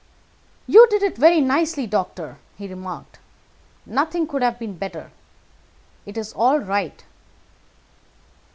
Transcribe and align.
"You 0.65 0.87
did 0.89 1.03
it 1.03 1.15
very 1.15 1.41
nicely, 1.41 1.85
doctor," 1.85 2.37
he 2.57 2.67
remarked. 2.67 3.19
"Nothing 3.85 4.25
could 4.25 4.41
have 4.41 4.57
been 4.57 4.75
better. 4.75 5.11
It 6.07 6.17
is 6.17 6.33
all 6.33 6.57
right." 6.59 7.03